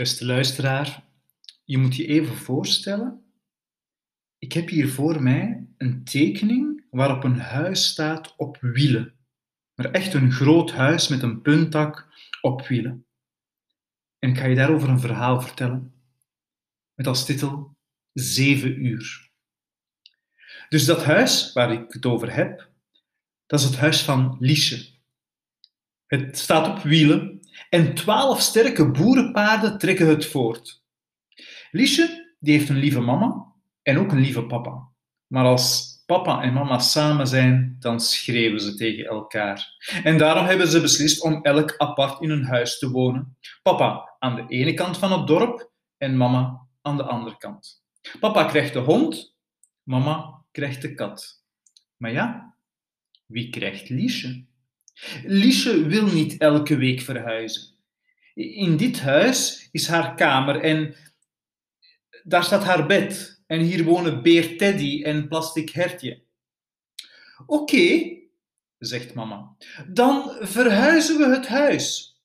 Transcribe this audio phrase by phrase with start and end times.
[0.00, 1.04] Beste luisteraar,
[1.64, 3.32] je moet je even voorstellen.
[4.38, 9.14] Ik heb hier voor mij een tekening waarop een huis staat op wielen.
[9.74, 12.08] Maar echt een groot huis met een puntdak
[12.40, 13.06] op wielen.
[14.18, 15.94] En ik ga je daarover een verhaal vertellen.
[16.94, 17.76] Met als titel
[18.12, 19.30] Zeven uur.
[20.68, 22.70] Dus dat huis waar ik het over heb,
[23.46, 24.98] dat is het huis van Liesje.
[26.06, 30.82] Het staat op wielen en twaalf sterke boerenpaarden trekken het voort.
[31.70, 33.52] Liesje die heeft een lieve mama
[33.82, 34.88] en ook een lieve papa.
[35.26, 39.76] Maar als papa en mama samen zijn, dan schreeuwen ze tegen elkaar.
[40.02, 43.36] En daarom hebben ze beslist om elk apart in hun huis te wonen.
[43.62, 47.82] Papa aan de ene kant van het dorp en mama aan de andere kant.
[48.20, 49.36] Papa krijgt de hond,
[49.82, 51.44] mama krijgt de kat.
[51.96, 52.56] Maar ja,
[53.26, 54.46] wie krijgt Liesje?
[55.22, 57.62] Liesje wil niet elke week verhuizen.
[58.34, 60.94] In dit huis is haar kamer en
[62.22, 63.42] daar staat haar bed.
[63.46, 66.22] En hier wonen beer Teddy en plastic hertje.
[67.46, 68.16] Oké,
[68.78, 69.56] zegt mama,
[69.88, 72.18] dan verhuizen we het huis.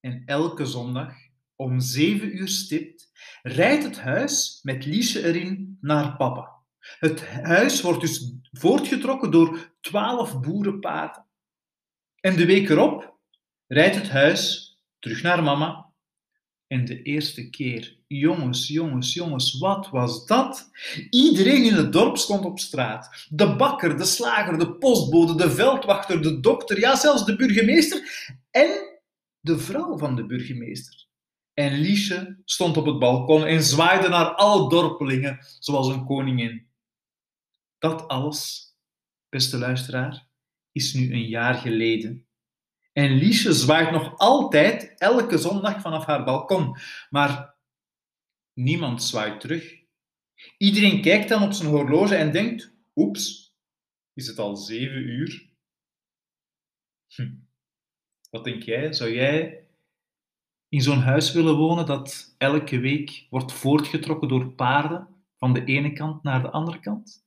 [0.00, 1.14] En elke zondag
[1.56, 3.10] om zeven uur stipt
[3.42, 6.56] rijdt het huis met Liesje erin naar papa.
[6.78, 11.27] Het huis wordt dus voortgetrokken door twaalf boerenpaarden.
[12.20, 13.18] En de week erop
[13.66, 15.86] rijdt het huis terug naar mama.
[16.66, 20.70] En de eerste keer, jongens, jongens, jongens, wat was dat?
[21.10, 23.26] Iedereen in het dorp stond op straat.
[23.28, 29.00] De bakker, de slager, de postbode, de veldwachter, de dokter, ja, zelfs de burgemeester en
[29.40, 31.06] de vrouw van de burgemeester.
[31.54, 36.66] En Liesje stond op het balkon en zwaaide naar alle dorpelingen zoals een koningin.
[37.78, 38.72] Dat alles,
[39.28, 40.27] beste luisteraar,
[40.72, 42.26] is nu een jaar geleden.
[42.92, 46.76] En Liesje zwaait nog altijd elke zondag vanaf haar balkon.
[47.10, 47.54] Maar
[48.52, 49.76] niemand zwaait terug.
[50.56, 53.54] Iedereen kijkt dan op zijn horloge en denkt: oeps,
[54.12, 55.50] is het al zeven uur?
[57.14, 57.34] Hm.
[58.30, 58.92] Wat denk jij?
[58.92, 59.66] Zou jij
[60.68, 65.92] in zo'n huis willen wonen dat elke week wordt voortgetrokken door paarden van de ene
[65.92, 67.26] kant naar de andere kant?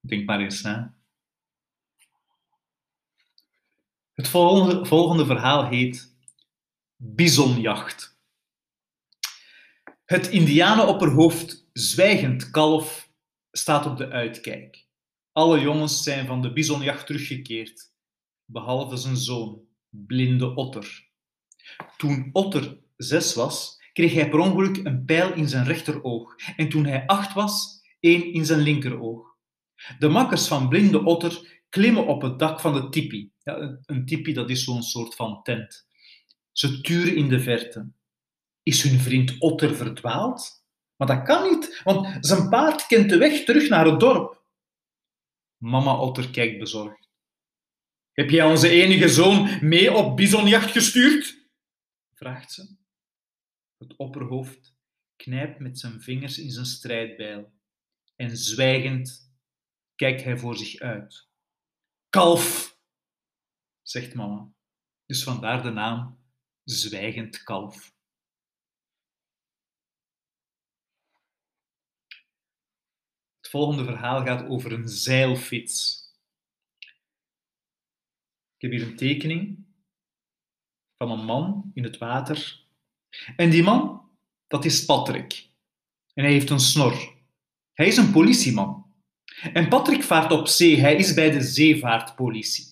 [0.00, 0.94] Denk maar eens na.
[4.16, 6.16] Het volgende, verhaal heet
[6.96, 8.18] Bisonjacht.
[10.04, 13.10] Het indianenopperhoofd Zwijgend Kalf
[13.50, 14.86] staat op de uitkijk.
[15.32, 17.92] Alle jongens zijn van de bisonjacht teruggekeerd,
[18.44, 21.08] behalve zijn zoon, blinde Otter.
[21.96, 26.86] Toen Otter zes was, kreeg hij per ongeluk een pijl in zijn rechteroog en toen
[26.86, 29.36] hij acht was, één in zijn linkeroog.
[29.98, 33.32] De makkers van blinde Otter klimmen op het dak van de tipi.
[33.42, 35.88] Ja, een tipi dat is zo'n soort van tent.
[36.52, 37.92] Ze turen in de verte.
[38.62, 40.64] Is hun vriend Otter verdwaald?
[40.96, 44.42] Maar dat kan niet, want zijn paard kent de weg terug naar het dorp.
[45.56, 47.08] Mama Otter kijkt bezorgd.
[48.12, 51.48] Heb jij onze enige zoon mee op bisonjacht gestuurd?
[52.14, 52.76] vraagt ze.
[53.78, 54.74] Het opperhoofd
[55.16, 57.52] knijpt met zijn vingers in zijn strijdbijl
[58.16, 59.34] en zwijgend
[59.94, 61.25] kijkt hij voor zich uit.
[62.16, 62.78] Kalf,
[63.82, 64.52] zegt mama.
[65.06, 66.18] Dus vandaar de naam
[66.64, 67.94] Zwijgend Kalf.
[73.36, 76.04] Het volgende verhaal gaat over een zeilfiets.
[78.54, 79.66] Ik heb hier een tekening
[80.96, 82.66] van een man in het water.
[83.36, 84.10] En die man,
[84.46, 85.50] dat is Patrick.
[86.14, 87.14] En hij heeft een snor.
[87.72, 88.85] Hij is een politieman.
[89.52, 92.66] En Patrick vaart op zee, hij is bij de zeevaartpolitie.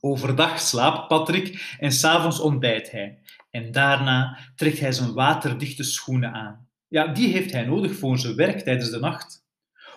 [0.00, 3.18] Overdag slaapt Patrick en s'avonds ontbijt hij.
[3.50, 6.68] En daarna trekt hij zijn waterdichte schoenen aan.
[6.88, 9.44] Ja, die heeft hij nodig voor zijn werk tijdens de nacht.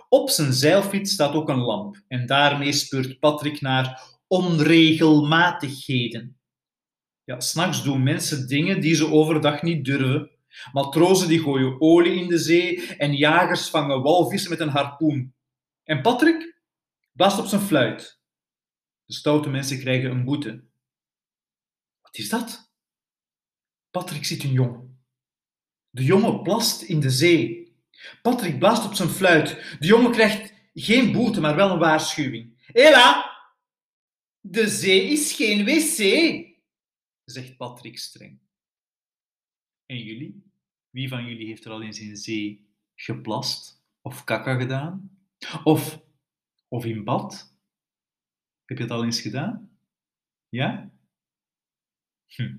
[0.10, 6.38] Op zijn zeilfiets staat ook een lamp en daarmee speurt Patrick naar onregelmatigheden.
[7.24, 10.30] Ja, s'nachts doen mensen dingen die ze overdag niet durven.
[10.72, 15.34] Matrozen die gooien olie in de zee en jagers vangen walvissen met een harpoen.
[15.90, 16.62] En Patrick
[17.14, 18.22] blaast op zijn fluit.
[19.06, 20.64] De stoute mensen krijgen een boete.
[22.02, 22.74] Wat is dat?
[23.92, 25.04] Patrick ziet een jongen.
[25.90, 27.74] De jongen plast in de zee.
[28.22, 29.78] Patrick blaast op zijn fluit.
[29.80, 32.70] De jongen krijgt geen boete, maar wel een waarschuwing.
[32.74, 33.38] Ella,
[34.40, 35.98] de zee is geen wc,
[37.26, 38.40] zegt Patrick streng.
[39.86, 40.44] En jullie?
[40.90, 45.19] Wie van jullie heeft er al eens in zee geplast of kakka gedaan?
[45.64, 46.02] Of,
[46.68, 47.56] of in bad.
[48.66, 49.78] Heb je het al eens gedaan?
[50.50, 50.92] Ja?
[52.26, 52.56] Hm.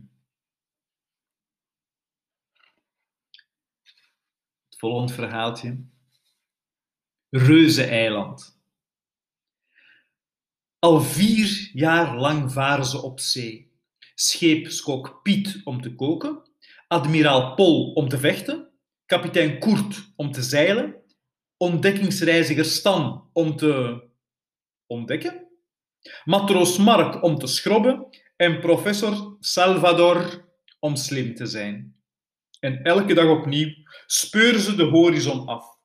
[4.81, 5.85] volgende verhaaltje.
[7.31, 8.59] Reuzeneiland.
[10.79, 13.73] Al vier jaar lang varen ze op zee.
[14.15, 16.43] Scheepskok Piet om te koken,
[16.89, 18.71] admiraal Pol om te vechten,
[19.07, 21.00] kapitein Koert om te zeilen,
[21.61, 24.03] ontdekkingsreiziger Stan om te
[24.87, 25.49] ontdekken,
[26.25, 30.49] matroos Mark om te schrobben en professor Salvador
[30.79, 31.97] om slim te zijn.
[32.61, 33.75] En elke dag opnieuw
[34.07, 35.79] speuren ze de horizon af.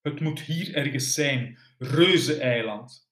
[0.00, 3.08] Het moet hier ergens zijn, Reuzeneiland.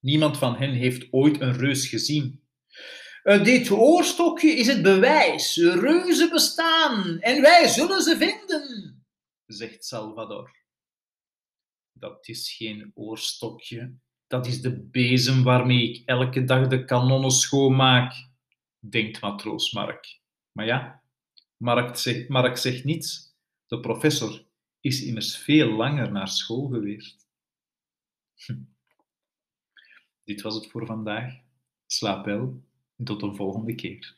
[0.00, 2.42] Niemand van hen heeft ooit een reus gezien.
[3.22, 5.56] Dit oorstokje is het bewijs.
[5.56, 8.93] Reuzen bestaan en wij zullen ze vinden,
[9.46, 10.56] zegt Salvador.
[11.92, 13.94] Dat is geen oorstokje,
[14.26, 18.28] dat is de bezem waarmee ik elke dag de kanonnen schoonmaak,
[18.78, 20.20] denkt matroos Mark.
[20.52, 21.02] Maar ja,
[21.56, 23.36] Mark zegt, Mark zegt niets.
[23.66, 24.46] De professor
[24.80, 27.28] is immers veel langer naar school geweest.
[28.34, 28.62] Hm.
[30.24, 31.34] Dit was het voor vandaag.
[31.86, 32.62] Slaap wel
[32.96, 34.16] en tot een volgende keer.